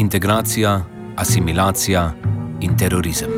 [0.00, 0.84] Integracija,
[1.16, 2.12] asimilacija
[2.60, 3.28] in terorizem.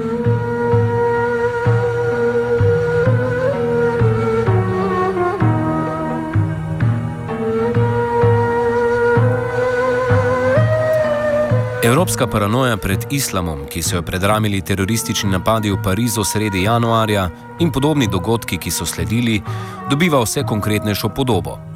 [11.82, 17.72] Evropska paranoja pred islamom, ki so jo predramili teroristični napadi v Parizu sredi januarja in
[17.72, 19.42] podobni dogodki, ki so sledili,
[19.90, 21.71] dobiva vse konkretnejšo podobo.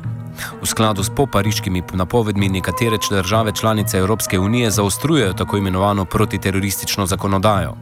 [0.63, 7.77] V skladu s popariškimi napovedmi nekatere države članice Evropske unije zaostrujejo tako imenovano protiteroristično zakonodajo.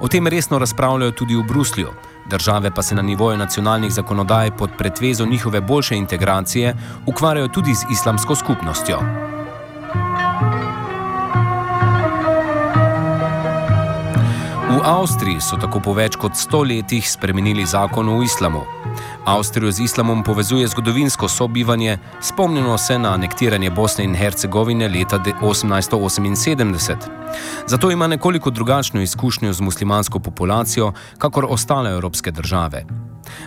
[0.00, 1.88] O tem resno razpravljajo tudi v Bruslju,
[2.30, 6.74] države pa se na nivoju nacionalnih zakonodaj pod pretvezo njihove boljše integracije
[7.06, 8.98] ukvarjajo tudi z islamsko skupnostjo.
[14.68, 18.77] V Avstriji so tako po več kot sto letih spremenili zakon o islamu.
[19.24, 26.96] Avstrijo z islamom povezuje zgodovinsko sobivanje, spomnimo se na anektiranje Bosne in Hercegovine leta 1878.
[27.66, 32.84] Zato ima nekoliko drugačno izkušnjo z muslimansko populacijo, kakor ostale evropske države.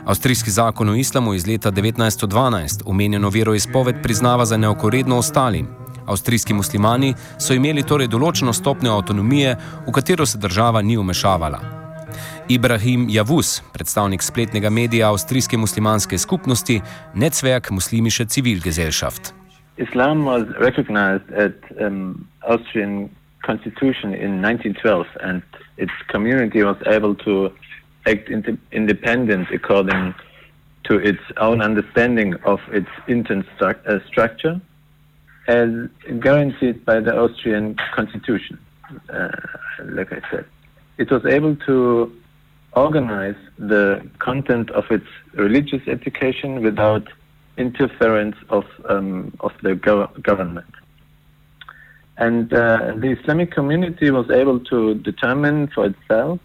[0.06, 5.68] Avstrijski zakon o islamu iz leta 1912 omenjeno veroizpoved priznava za neokoredno ostalim.
[6.06, 11.81] Avstrijski muslimani so imeli torej določeno stopnjo avtonomije, v katero se država ni umešavala.
[12.50, 16.82] Ibrahim Javus, predstavnik spletnega medija avstrijske muslimanske skupnosti,
[17.14, 19.34] Netzwerk Muslimische Zivilgesellschaft.
[19.78, 23.10] Islam was recognized at um, Austrian
[23.46, 25.42] constitution in 1912 and
[25.78, 27.50] its community was able to
[28.06, 28.30] act
[28.72, 30.14] independent according
[30.84, 34.62] to its own understanding of its intern stru uh, structure.
[35.48, 35.70] as
[36.20, 38.60] guaranteed by the Austrian constitution,
[39.10, 39.30] uh,
[39.86, 40.46] like I said.
[41.02, 42.14] It was able to
[42.74, 47.08] organize the content of its religious education without
[47.58, 50.74] interference of, um, of the go- government.
[52.18, 56.40] And uh, the Islamic community was able to determine for itself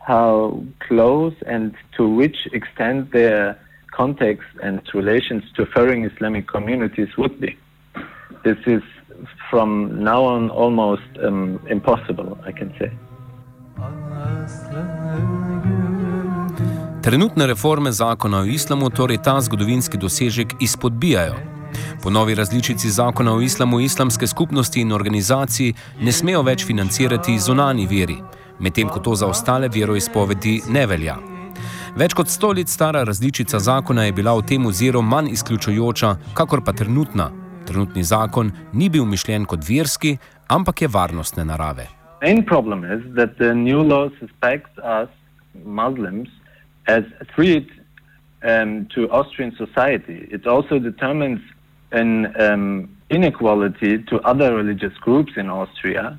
[0.00, 3.58] how close and to which extent their
[3.92, 7.56] contacts and relations to foreign Islamic communities would be.
[8.44, 8.82] this is
[9.50, 9.70] from
[10.04, 12.92] now on almost um, impossible, I can say.
[17.02, 21.34] Trenutne reforme zakona o islamu torej ta zgodovinski dosežek izpodbijajo.
[22.02, 27.86] Po novi različici zakona o islamu islamske skupnosti in organizaciji ne smejo več financirati zunani
[27.86, 28.16] veri,
[28.58, 31.16] medtem ko to za ostale veroizpovedi ne velja.
[31.96, 36.64] Več kot sto let stara različica zakona je bila v tem oziru manj izključujoča, kakor
[36.64, 37.30] pa trenutna,
[37.66, 40.16] Trenutni zakon ni bil mišljen kot verski,
[40.48, 41.88] ampak je varnostne narave.
[42.26, 45.08] Main problem is that the new law suspects us
[45.64, 46.28] Muslims
[46.88, 47.68] as a threat
[48.42, 50.26] um, to Austrian society.
[50.32, 51.40] It also determines
[51.92, 52.10] an
[52.46, 56.18] um, inequality to other religious groups in Austria,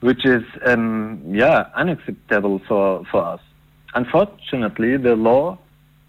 [0.00, 3.40] which is um, yeah unacceptable for for us.
[3.94, 5.56] Unfortunately, the law,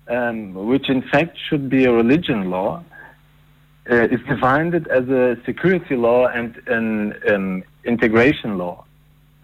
[0.09, 2.83] um, which in fact should be a religion law,
[3.89, 8.83] uh, is defined as a security law and an um, integration law.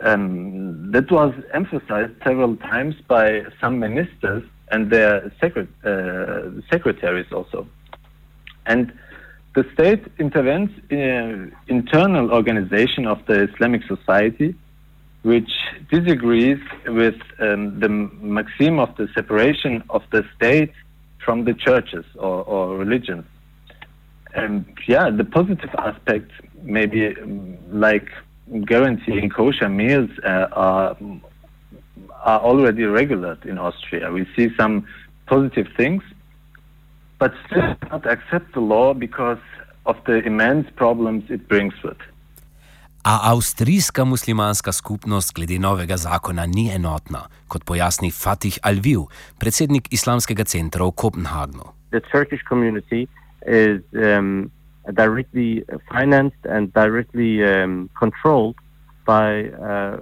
[0.01, 7.67] Um, that was emphasized several times by some ministers and their secret, uh, secretaries also.
[8.65, 8.91] And
[9.55, 14.53] the state intervenes in internal organization of the Islamic society,
[15.21, 15.49] which
[15.89, 20.73] disagrees with um, the maxim of the separation of the state
[21.23, 23.25] from the churches or, or religions.
[24.33, 28.09] And yeah, the positive aspects, maybe um, like
[28.51, 30.95] guaranteeing kosher meals, uh, are
[32.25, 34.11] are already regulated in Austria.
[34.11, 34.87] We see some
[35.27, 36.03] positive things,
[37.19, 39.43] but still not accept the law because
[39.85, 42.01] of the immense problems it brings with.
[43.03, 48.99] A avstrijska muslimanska skupnost glede novega zakona ni enotna, kot pojasni Fatih Alviv,
[49.39, 51.63] predsednik islamskega centra v Kopenhagnu.
[51.91, 53.07] The Turkish community
[53.47, 54.51] is um,
[54.93, 58.55] directly financed and directly um, controlled
[59.05, 59.97] by, uh,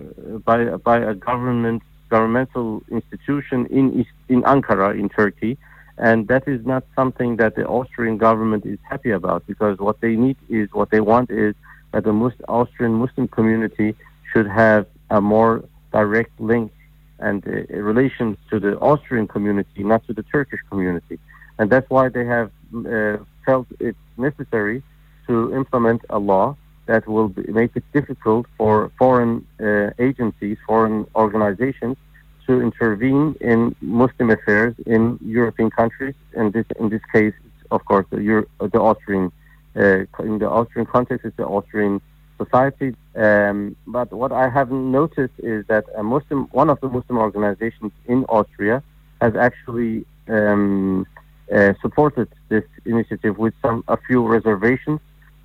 [0.45, 5.57] by, by a government, governmental institution in, in Ankara, in Turkey.
[5.97, 10.15] And that is not something that the Austrian government is happy about because what they
[10.15, 11.53] need is, what they want is
[11.91, 13.95] that the Muslim, Austrian Muslim community
[14.31, 16.71] should have a more direct link
[17.19, 21.19] and uh, relations to the Austrian community, not to the Turkish community.
[21.59, 24.83] And that's why they have uh, felt it necessary
[25.27, 26.55] to implement a law
[26.85, 31.97] that will be, make it difficult for foreign uh, agencies, foreign organizations,
[32.45, 36.15] to intervene in Muslim affairs in European countries.
[36.33, 37.33] And this, in this case,
[37.71, 39.31] of course, the, Euro, the Austrian,
[39.75, 42.01] uh, in the Austrian context, it's the Austrian
[42.37, 42.95] society.
[43.15, 47.91] Um, but what I have noticed is that a Muslim, one of the Muslim organizations
[48.05, 48.83] in Austria,
[49.21, 51.07] has actually um,
[51.51, 54.99] uh, supported this initiative with some a few reservations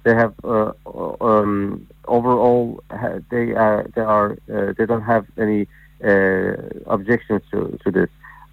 [0.04, 0.72] they have uh,
[1.20, 2.82] um, overall
[3.30, 5.66] they are they are uh, they don't have any
[6.04, 6.54] uh,
[6.86, 8.10] objections to, to this.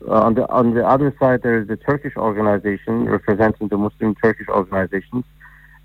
[0.07, 4.49] on the on the other side, there is the Turkish organization representing the Muslim Turkish
[4.49, 5.25] organizations,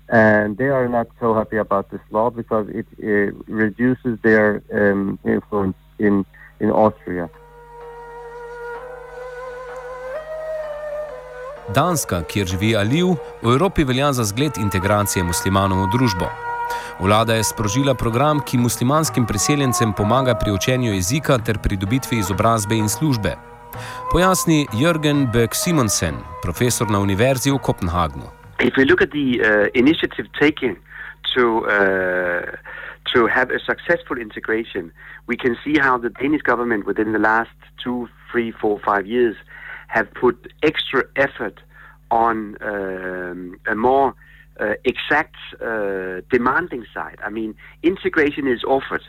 [0.09, 5.19] and they are not so happy about this law because it, it reduces their um,
[5.23, 6.25] influence in
[6.59, 7.29] in Austria.
[11.75, 16.27] Danska, kjer živi Aliv, v Evropi velja za zgled integracije muslimanov v družbo.
[16.99, 22.89] Vlada je sprožila program, ki muslimanskim priseljencem pomaga pri učenju jezika ter pridobitvi izobrazbe in
[22.89, 23.35] službe.
[24.11, 28.27] Pojasni Jürgen Beck Simonsen, profesor na Univerzi v Kopenhagnu.
[28.59, 30.75] If we look at the uh, initiative taken
[31.33, 32.51] to uh,
[33.13, 34.91] to have a successful integration,
[35.27, 39.35] we can see how the Danish government within the last two, three, four, five years
[39.91, 41.59] have put extra effort
[42.09, 44.13] on um, a more
[44.59, 47.19] uh, exact uh, demanding side.
[47.23, 49.03] I mean, integration is offered.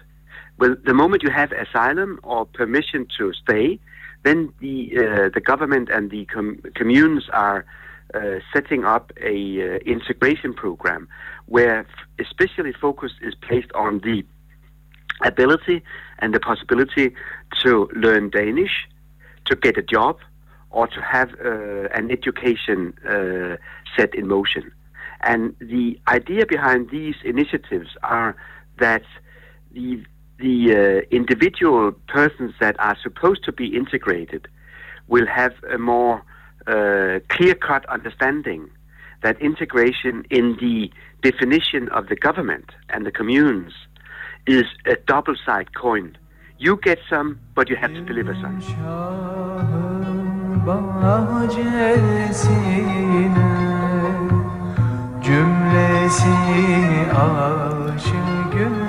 [0.58, 3.78] Well, the moment you have asylum or permission to stay,
[4.24, 7.64] then the uh, the government and the com- communes are
[8.14, 11.08] uh, setting up a uh, integration program
[11.46, 11.86] where f-
[12.26, 14.24] especially focus is placed on the
[15.24, 15.82] ability
[16.20, 17.14] and the possibility
[17.62, 18.74] to learn Danish,
[19.46, 20.18] to get a job,
[20.72, 23.56] or to have uh, an education uh,
[23.96, 24.72] set in motion.
[25.20, 28.36] And the idea behind these initiatives are
[28.78, 29.04] that
[29.72, 30.02] the
[30.38, 34.48] the uh, individual persons that are supposed to be integrated
[35.06, 36.24] will have a more
[36.66, 38.68] uh, clear-cut understanding
[39.22, 40.90] that integration in the
[41.22, 43.72] definition of the government and the communes
[44.46, 46.16] is a double-sided coin.
[46.58, 49.71] You get some, but you have to deliver some.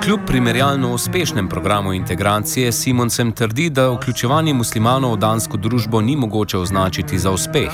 [0.04, 6.58] Kljub primerjalno uspešnem programu integracije Simonsen trdi, da vključevanje muslimanov v dansko družbo ni mogoče
[6.58, 7.72] označiti za uspeh.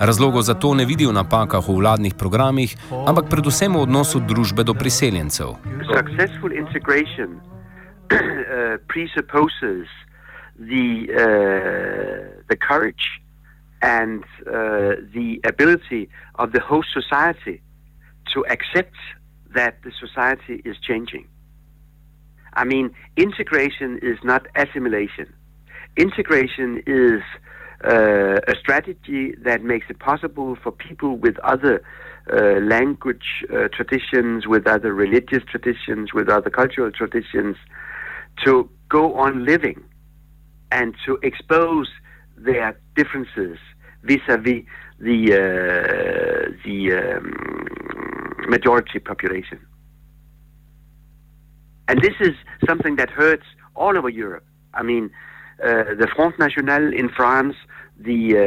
[0.00, 2.76] Razlogov za to ne vidi v napakah v vladnih programih,
[3.06, 5.46] ampak predvsem v odnosu družbe do priseljencev.
[5.94, 7.30] Successful integration
[8.10, 9.86] uh, presupposes
[10.68, 13.20] the uh, the courage
[13.82, 17.60] and uh, the ability of the host society
[18.32, 18.94] to accept
[19.54, 21.26] that the society is changing.
[22.54, 25.32] I mean, integration is not assimilation.
[25.96, 27.20] Integration is
[27.84, 31.82] uh, a strategy that makes it possible for people with other
[32.32, 37.56] uh, language uh, traditions, with other religious traditions, with other cultural traditions,
[38.44, 39.82] to go on living
[40.78, 41.88] and to expose
[42.48, 43.58] their differences
[44.08, 44.62] vis-à-vis
[45.08, 47.24] the uh, the um,
[48.54, 49.60] majority population.
[51.88, 52.34] And this is
[52.68, 54.46] something that hurts all over Europe.
[54.74, 55.10] I mean,
[55.62, 57.56] uh, the Front National in France,
[57.98, 58.40] the uh,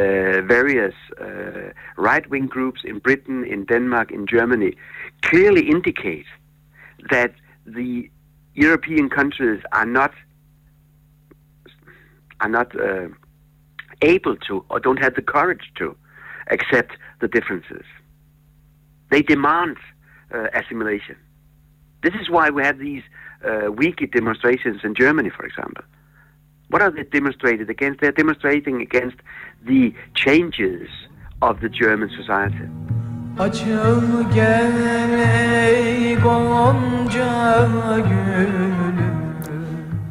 [0.57, 4.71] various uh, right-wing groups in Britain, in Denmark, in Germany,
[5.21, 6.29] clearly indicate
[7.09, 7.33] that
[7.65, 8.09] the
[8.53, 10.13] European countries are not
[12.41, 13.07] are not uh,
[14.01, 15.95] able to or don't have the courage to
[16.49, 17.85] accept the differences.
[19.11, 19.77] They demand
[20.33, 21.15] uh, assimilation.
[22.03, 23.03] This is why we have these
[23.43, 25.83] uh, weekly demonstrations in Germany, for example.
[26.69, 28.01] What are they demonstrated against?
[28.01, 29.17] They're demonstrating against
[29.63, 30.89] the changes
[31.41, 32.67] of the German society.
[35.37, 37.67] Ey Gonca
[38.07, 38.84] gülüm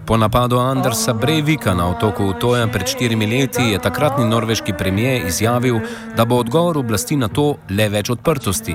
[0.07, 5.79] Po napadu Andersa Breivika na otoku Utoja pred štirimi leti je takratni norveški premijer izjavil,
[6.17, 8.75] da bo odgovor oblasti na to le več odprtosti,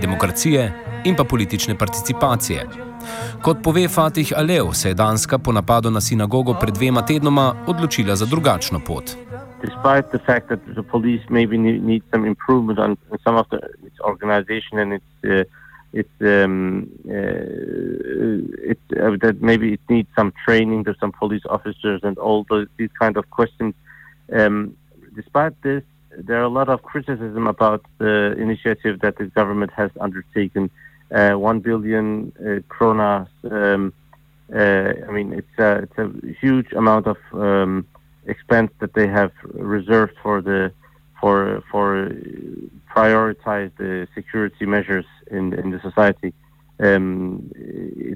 [0.00, 0.72] demokracije
[1.04, 2.66] in pa politične participacije.
[3.42, 8.16] Kot pove Fatih Alev, se je Danska po napadu na sinagogo pred dvema tednoma odločila
[8.16, 9.16] za drugačno pot.
[9.62, 13.58] Despite the fact that the police maybe need, need some improvement on some of the,
[13.86, 15.42] its organization and its uh,
[15.92, 17.12] it's um, uh,
[18.72, 22.68] it uh, that maybe it needs some training to some police officers and all the,
[22.76, 23.74] these kind of questions.
[24.32, 24.76] Um,
[25.14, 25.82] despite this,
[26.16, 30.70] there are a lot of criticism about the initiative that the government has undertaken.
[31.10, 33.28] Uh, One billion uh, kronas.
[33.50, 33.92] Um,
[34.54, 37.86] uh, I mean, it's a, it's a huge amount of um,
[38.26, 40.72] expense that they have reserved for the
[41.20, 42.10] for for
[42.94, 46.32] prioritize the security measures in in the society.
[46.80, 47.50] Um,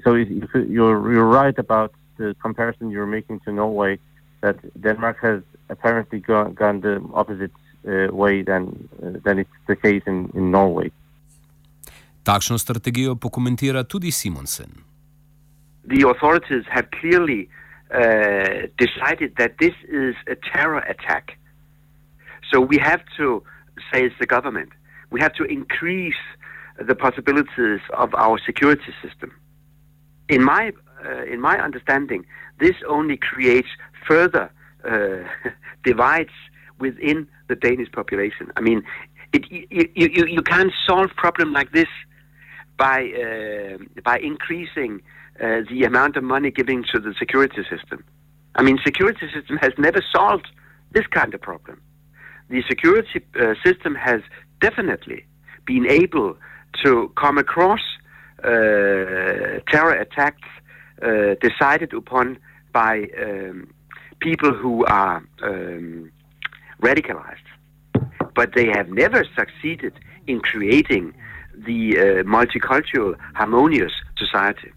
[0.03, 3.99] so you're you're right about the comparison you're making to Norway.
[4.41, 7.51] That Denmark has apparently gone, gone the opposite
[7.87, 10.91] uh, way than uh, than it's the case in, in Norway.
[12.23, 14.71] Takšno strategijo pokomentira tudi Simonsen.
[15.85, 17.49] The authorities have clearly
[17.93, 21.37] uh, decided that this is a terror attack.
[22.51, 23.43] So we have to,
[23.93, 24.69] says the government,
[25.09, 26.23] we have to increase
[26.79, 29.31] the possibilities of our security system.
[30.29, 30.71] In my,
[31.05, 32.25] uh, in my understanding,
[32.59, 33.67] this only creates
[34.07, 34.51] further
[34.83, 35.49] uh,
[35.83, 36.31] divides
[36.79, 38.51] within the Danish population.
[38.57, 38.83] I mean,
[39.33, 41.87] it, you, you, you can't solve problem like this
[42.77, 45.01] by, uh, by increasing
[45.39, 48.03] uh, the amount of money given to the security system.
[48.55, 50.47] I mean, security system has never solved
[50.91, 51.81] this kind of problem
[52.49, 54.21] the security uh, system has
[54.61, 55.25] definitely
[55.65, 56.37] been able
[56.83, 57.79] to come across
[58.43, 60.47] uh, terror attacks
[61.01, 62.37] uh, decided upon
[62.71, 63.67] by um,
[64.19, 66.11] people who are um,
[66.81, 67.37] radicalized.
[68.35, 69.93] But they have never succeeded
[70.27, 71.13] in creating
[71.55, 74.71] the uh, multicultural, harmonious society.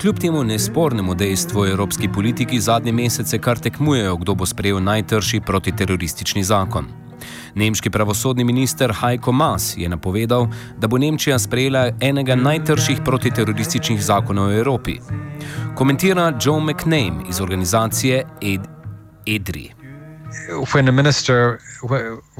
[0.00, 6.44] Kljub temu nespornemu dejstvu evropski politiki zadnje mesece kar tekmujejo, kdo bo sprejel najtrši protiteroristični
[6.44, 6.86] zakon.
[7.54, 10.46] Nemški pravosodni minister Heiko Maas je napovedal,
[10.78, 14.98] da bo Nemčija sprejela enega najtrših protiterorističnih zakonov v Evropi.
[15.74, 18.60] Komentira Joe McName iz organizacije Ed
[19.26, 19.70] EDRI.
[20.72, 21.58] When a minister,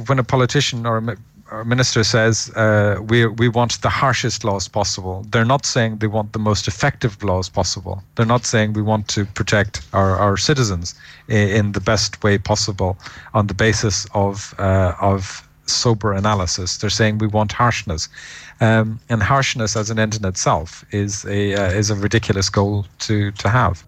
[0.08, 1.16] when a politician or a
[1.50, 5.26] our minister says uh, we we want the harshest laws possible.
[5.30, 8.02] They're not saying they want the most effective laws possible.
[8.14, 10.94] They're not saying we want to protect our, our citizens
[11.28, 12.96] in, in the best way possible
[13.34, 16.78] on the basis of uh, of sober analysis.
[16.78, 18.08] They're saying we want harshness,
[18.60, 22.86] um, and harshness as an end in itself is a uh, is a ridiculous goal
[23.00, 23.84] to to have.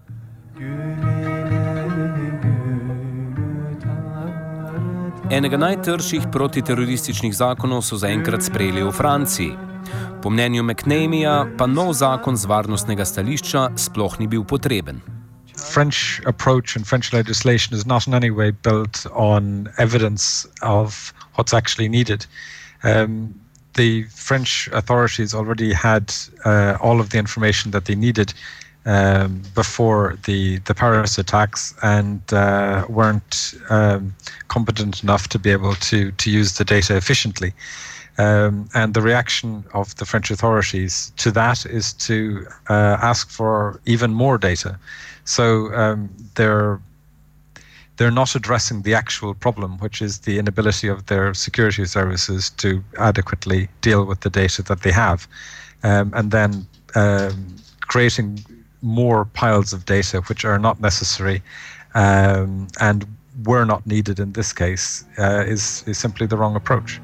[5.31, 9.53] Enega najtrših protiterorističnih zakonov so zaenkrat sprejeli v Franciji.
[10.19, 14.99] Po mnenju McNamija pa nov zakon z varnostnega stališča sploh ni bil potreben.
[15.55, 21.53] French approach and French legislation is not in any way built on evidence of what's
[21.53, 22.27] actually needed.
[22.83, 23.33] Um,
[23.79, 26.13] the French authorities already had
[26.43, 28.33] uh, all of the information that they needed
[28.85, 34.13] um, before the, the Paris attacks and uh, weren't um,
[34.47, 37.53] competent enough to be able to, to use the data efficiently.
[38.17, 43.79] Um, and the reaction of the French authorities to that is to uh, ask for
[43.85, 44.77] even more data.
[45.25, 46.79] So um, they're
[47.97, 52.83] they're not addressing the actual problem, which is the inability of their security services to
[52.97, 55.27] adequately deal with the data that they have,
[55.83, 58.43] um, and then um, creating
[58.83, 61.41] more piles of data which are not necessary
[61.95, 63.05] um, and
[63.45, 66.99] were not needed in this case uh, is, is simply the wrong approach.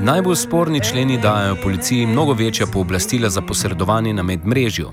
[0.00, 4.90] Najbolj sporni členi dajo policiji mnogo večja pooblastila za posredovanje na medmrežju.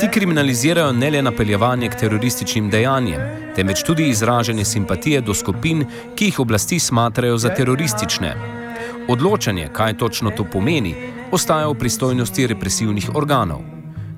[0.00, 3.20] Ti kriminalizirajo ne le napeljevanje k terorističnim dejanjem,
[3.56, 5.84] temveč tudi izražanje simpatije do skupin,
[6.14, 8.61] ki jih oblasti smatrajo za teroristične.
[9.08, 10.94] Odločanje, kaj točno to pomeni,
[11.32, 13.62] ostaja v pristojnosti represivnih organov.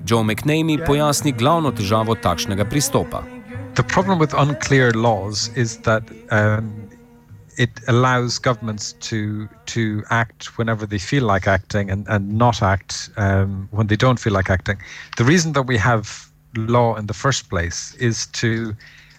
[0.05, 3.23] Joe McNamee pojasni glavno težavo takšnega pristopa.
[3.75, 6.71] The problem with unclear laws is that um,
[7.57, 13.09] it allows governments to to act whenever they feel like acting and, and not act
[13.17, 14.77] um, when they don't feel like acting.
[15.17, 18.75] The reason that we have law in the first place is to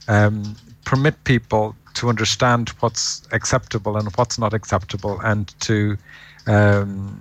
[0.08, 5.96] um, permit people to understand what's acceptable and what's not acceptable, and to
[6.46, 7.20] um,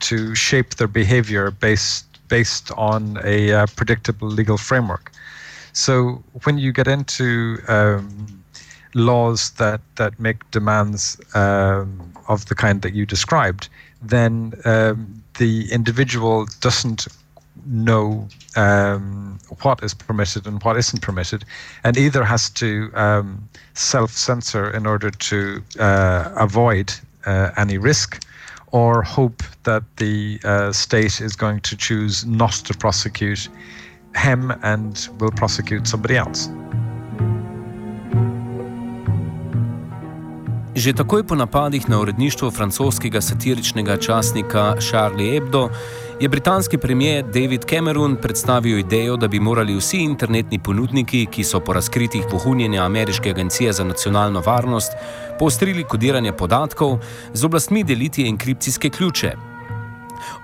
[0.00, 5.12] to shape their behavior based based on a uh, predictable legal framework.
[5.72, 8.44] So when you get into um,
[8.94, 13.68] laws that that make demands um, of the kind that you described,
[14.00, 17.08] then um, the individual doesn't
[17.66, 21.44] know um, what is permitted and what isn't permitted,
[21.84, 26.92] and either has to um, self-censor in order to uh, avoid
[27.26, 28.24] uh, any risk,
[28.72, 33.48] or hope that the uh, state is going to choose not to prosecute
[34.16, 36.48] him and will prosecute somebody else.
[40.74, 45.68] Že takoj po napadih na uredništvo francoskega satiričnega časnika Charlie Hebdo
[46.20, 51.60] je britanski premijer David Cameron predstavil idejo, da bi morali vsi internetni ponudniki, ki so
[51.60, 54.92] po razkritih vohunjenja Ameriške agencije za nacionalno varnost
[55.38, 56.98] poostrili kodiranje podatkov,
[57.32, 59.32] z oblastmi deliti enkripcijske ključe.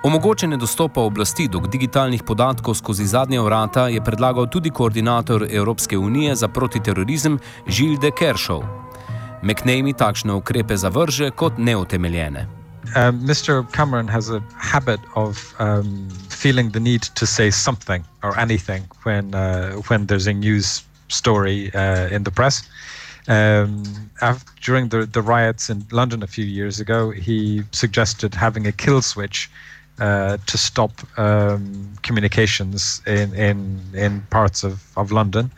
[0.03, 6.35] Omogočene dostopa oblasti do digitalnih podatkov skozi zadnje vrata je predlagal tudi koordinator Evropske unije
[6.35, 8.90] za protiterorizem Gilles de Kershaw.
[9.43, 12.47] McNamee takšne ukrepe zavrže kot neutemeljene.
[12.97, 13.63] Um, Mr.
[13.73, 19.35] Cameron has a habit of um, feeling the need to say something or anything when
[19.35, 22.69] uh, when there's a news story uh, in the press.
[23.29, 23.85] Um,
[24.23, 28.73] after, during the, the riots in London a few years ago, he suggested having a
[28.73, 29.51] kill switch
[30.01, 35.51] uh, to stop um, communications in, in, in parts of, of London.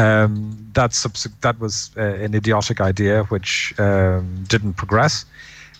[0.00, 0.92] Um, that,
[1.42, 5.26] that was uh, an idiotic idea which um, didn't progress.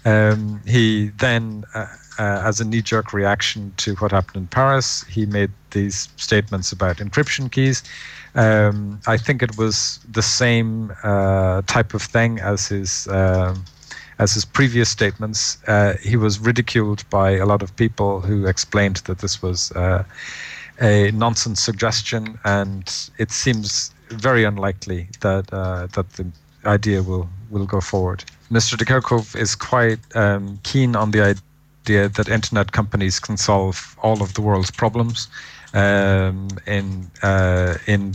[0.05, 1.87] Um, he then, uh,
[2.19, 6.73] uh, as a knee jerk reaction to what happened in Paris, he made these statements
[6.73, 7.83] about encryption keys.
[8.35, 13.65] Um, I think it was the same uh, type of thing as his um,
[14.19, 15.59] as his previous statements.
[15.67, 20.05] Uh, he was ridiculed by a lot of people who explained that this was uh,
[20.81, 26.27] a nonsense suggestion, and it seems very unlikely that uh, that the
[26.65, 28.25] idea will will go forward.
[28.51, 28.77] Mr.
[28.77, 34.23] de Kerchove is quite um, keen on the idea that internet companies can solve all
[34.23, 35.29] of the world's problems
[35.75, 38.15] um, in uh, in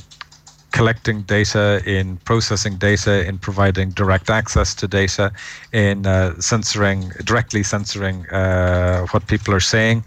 [0.72, 5.32] collecting data, in processing data, in providing direct access to data,
[5.72, 10.04] in uh, censoring directly censoring uh, what people are saying,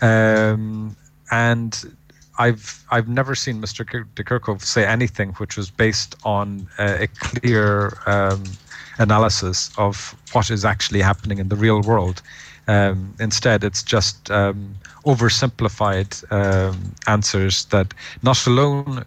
[0.00, 0.96] um,
[1.30, 1.94] and
[2.38, 3.84] I've I've never seen Mr.
[4.14, 8.42] de Kerchove say anything which was based on a clear um,
[8.98, 12.22] analysis of what is actually happening in the real world.
[12.68, 19.04] Um, instead, it's just um, oversimplified um, answers that not alone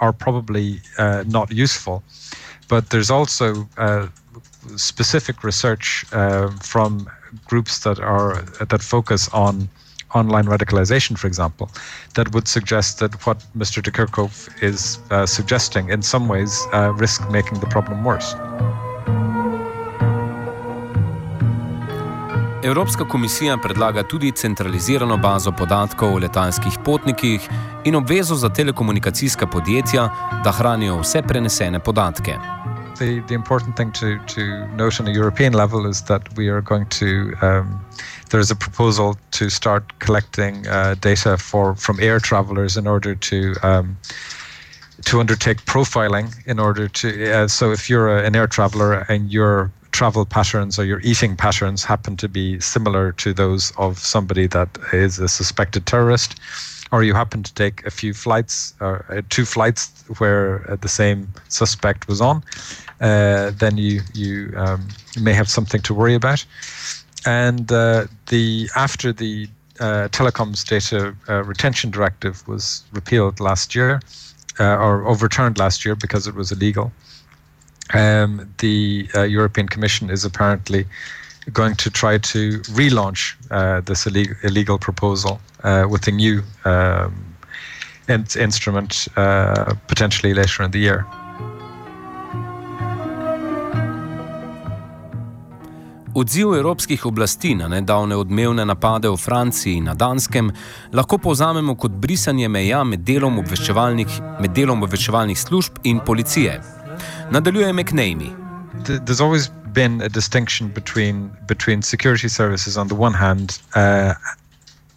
[0.00, 2.02] are probably uh, not useful,
[2.68, 4.08] but there's also uh,
[4.76, 7.08] specific research uh, from
[7.46, 9.68] groups that are that focus on
[10.14, 11.68] online radicalization, for example,
[12.14, 13.82] that would suggest that what Mr.
[13.82, 18.34] de Kerkhove is uh, suggesting in some ways uh, risk making the problem worse.
[22.64, 27.48] Evropska komisija predlaga tudi centralizirano bazo podatkov o letalskih potnikih
[27.84, 30.08] in obvezo za telekomunikacijska podjetja,
[30.44, 32.38] da hranijo vse prenesene podatke.
[32.98, 34.40] The, the important thing to, to
[34.76, 37.06] note on a European level is that we are going to
[37.46, 37.80] um,
[38.34, 43.54] there's a proposal to start collecting uh, data for from air travelers in order to
[43.62, 43.96] um,
[45.04, 49.30] to undertake profiling in order to uh, so if you're a, an air traveler and
[49.30, 54.48] your travel patterns or your eating patterns happen to be similar to those of somebody
[54.48, 56.34] that is a suspected terrorist
[56.90, 60.88] or you happen to take a few flights or uh, two flights where uh, the
[60.88, 62.42] same suspect was on
[63.00, 64.88] uh, then you you um,
[65.20, 66.44] may have something to worry about
[67.26, 69.48] and uh, the after the
[69.80, 74.00] uh, telecoms data uh, retention directive was repealed last year
[74.60, 76.92] uh, or overturned last year because it was illegal.
[77.92, 80.86] Um, the uh, European Commission is apparently
[81.52, 83.34] going to try to relaunch
[83.84, 85.40] this illegal, illegal proposal
[85.90, 87.34] with a new um,
[88.08, 91.06] in- instrument potentially later in the year.
[96.14, 100.52] Odziv evropskih oblasti na nedavne odmevne napade v Franciji in na Danskem
[100.92, 106.60] lahko povzamemo kot brisanje meja med delom obveščevalnih, med delom obveščevalnih služb in policije.
[107.34, 108.30] Nadaljuje McNamee.
[108.86, 114.14] There's always been a distinction between between security services on the one hand uh,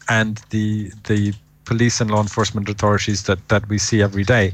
[0.10, 1.34] and the the
[1.66, 4.54] police and law enforcement authorities that that we see every day.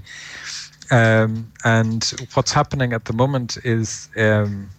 [0.92, 4.70] Um, and what's happening at the moment is um,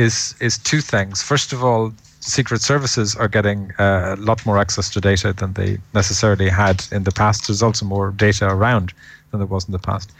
[0.00, 1.22] is is two things.
[1.22, 5.52] First of all, secret services are getting uh, a lot more access to data than
[5.52, 7.46] they necessarily had in the past.
[7.46, 8.92] There's also more data around
[9.30, 10.12] than there was in the past.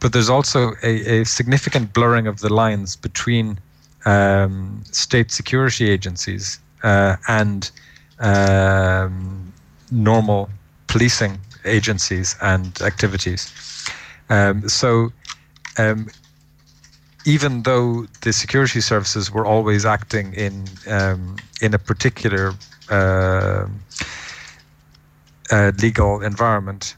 [0.00, 3.58] But there's also a, a significant blurring of the lines between
[4.04, 7.70] um, state security agencies uh, and
[8.20, 9.52] um,
[9.90, 10.50] normal
[10.86, 13.52] policing agencies and activities.
[14.30, 15.12] Um, so,
[15.78, 16.08] um,
[17.28, 22.54] even though the security services were always acting in um, in a particular
[22.90, 23.66] uh,
[25.50, 26.96] uh, legal environment,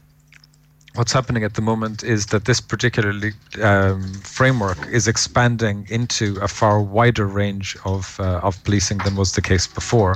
[0.95, 3.13] what's happening at the moment is that this particular
[3.61, 9.33] um, framework is expanding into a far wider range of uh, of policing than was
[9.33, 10.15] the case before.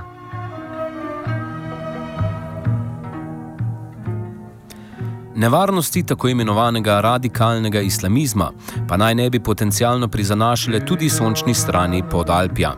[5.36, 8.52] Nevarnosti tako imenovanega radikalnega islamizma
[8.88, 12.76] pa naj ne bi potencialno prizanašale tudi sončni strani Podalpja.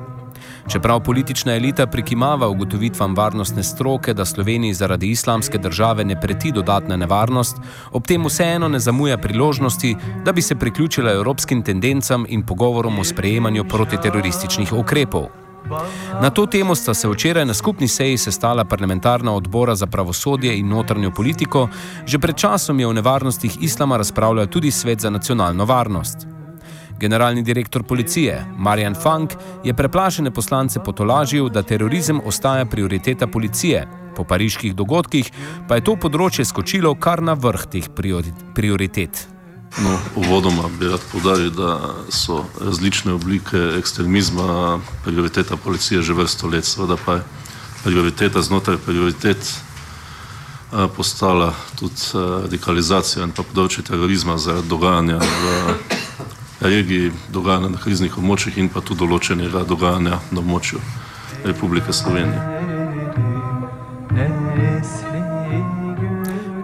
[0.68, 6.98] Čeprav politična elita prikimava ugotovitvam varnostne stroke, da Sloveniji zaradi islamske države ne preti dodatna
[6.98, 7.58] nevarnost,
[7.92, 13.04] ob tem vseeno ne zamuja priložnosti, da bi se priključila evropskim tendencam in pogovorom o
[13.04, 15.47] sprejemanju protiterorističnih ukrepov.
[16.22, 20.70] Na to temo sta se včeraj na skupni seji sestala parlamentarna odbora za pravosodje in
[20.70, 21.68] notranjo politiko,
[22.06, 26.28] že pred časom je o nevarnostih islama razpravljal tudi Svet za nacionalno varnost.
[27.00, 34.24] Generalni direktor policije Marjan Funk je preplašene poslance potolažil, da terorizem ostaja prioriteta policije, po
[34.24, 35.32] pariških dogodkih
[35.68, 37.90] pa je to področje skočilo kar na vrh teh
[38.56, 39.37] prioritet.
[39.78, 46.66] No, uvodoma bi rad podaril, da so različne oblike ekstremizma prioriteta policije že vrsto let.
[46.66, 47.24] Seveda pa je
[47.84, 55.76] prioriteta znotraj prioritet eh, postala tudi eh, radikalizacija in pa področje terorizma zaradi dogajanja v
[56.60, 60.82] regiji, dogajanja na kriznih območjih in pa tudi določenega dogajanja na območju
[61.46, 62.42] Republike Slovenije.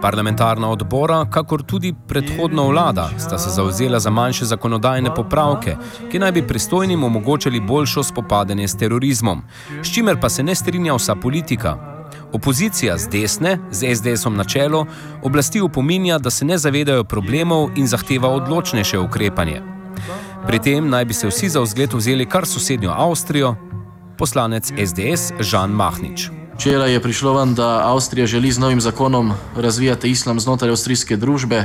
[0.04, 5.76] Parlamentarna odbora, kakor tudi predhodna vlada, sta se zauzela za manjše zakonodajne popravke,
[6.10, 9.40] ki naj bi pristojnim omogočili boljšo spopadanje s terorizmom,
[9.82, 11.78] s čimer pa se ne strinja vsa politika.
[12.32, 14.84] Opozicija z desne, z SDS-om na čelo,
[15.22, 19.62] oblasti opominja, da se ne zavedajo problemov in zahteva odločnejše ukrepanje.
[20.46, 23.56] Pri tem naj bi se vsi za vzgled vzeli kar sosednjo Avstrijo,
[24.18, 26.43] poslanec SDS Žan Mahnič.
[26.54, 31.64] Včeraj je prišlo ven, da Avstrija želi z novim zakonom razvijati islam znotraj avstrijske družbe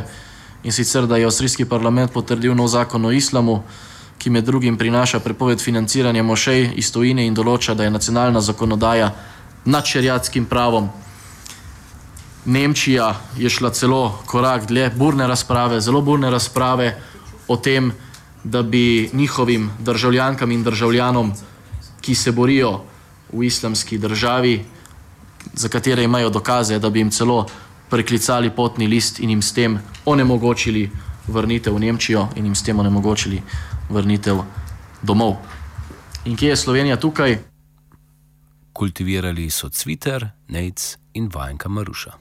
[0.64, 3.62] in sicer, da je avstrijski parlament potrdil nov zakon o islamu,
[4.18, 9.12] ki med drugim prinaša prepoved financiranja mošej iz tujine in določa, da je nacionalna zakonodaja
[9.66, 10.90] nad šeriatskim pravom.
[12.46, 16.96] Nemčija je šla celo korak dlje, burne razprave, zelo burne razprave
[17.48, 17.94] o tem,
[18.44, 21.32] da bi njihovim državljankam in državljanom,
[22.02, 22.82] ki se borijo
[23.34, 24.79] v islamski državi,
[25.54, 27.46] za katere imajo dokaze, da bi jim celo
[27.90, 30.90] preklicali potni list in jim s tem onemogočili
[31.28, 33.42] vrnitev v Nemčijo in jim s tem onemogočili
[33.90, 34.42] vrnitev
[35.02, 35.36] domov.
[36.26, 37.38] In kje je Slovenija tukaj?
[38.74, 42.12] Kultivirali so Cviter, Nec in Vajenka Maruša.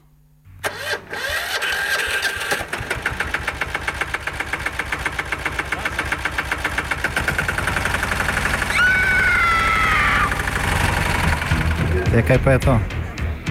[12.15, 12.98] Ja, kaj pa je to?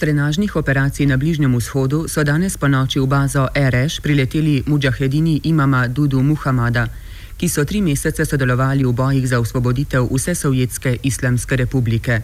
[0.00, 5.84] Trenažnih operacij na Bližnjem vzhodu so danes po noči v bazo Ereš prileteli mujahedini imama
[5.88, 6.88] Dudu Muhamada,
[7.36, 12.20] ki so tri mesece sodelovali v bojih za osvoboditev vse Sovjetske islamske republike.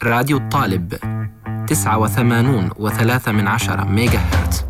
[0.00, 0.94] Radio Talib
[1.68, 4.69] 89 و